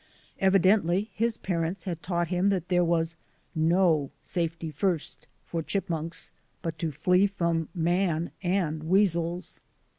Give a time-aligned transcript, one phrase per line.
[0.39, 3.15] Evidently his parents had taught him that there was
[3.53, 6.31] no "safety first" for chipmunks
[6.63, 9.61] but to flee from man and weasels.